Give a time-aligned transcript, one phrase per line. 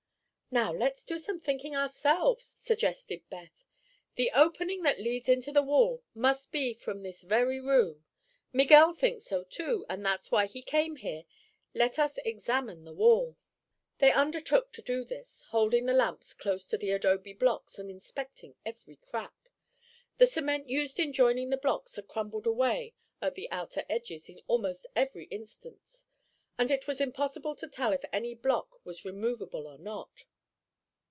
[0.53, 3.63] "Now, let's do some thinking ourselves," suggested Beth.
[4.15, 8.03] "The opening that leads into the wall must be from this very room.
[8.51, 11.23] Miguel thinks so, too, and that's why he came here.
[11.73, 13.37] Let us examine the wall."
[13.99, 18.55] They undertook to do this, holding the lamps close to the adobe blocks and inspecting
[18.65, 19.53] every crack.
[20.17, 24.41] The cement used in joining the blocks had crumbled away at the outer edges in
[24.47, 26.05] almost every instance,
[26.57, 30.25] and it was impossible to tell if any block was removable or not.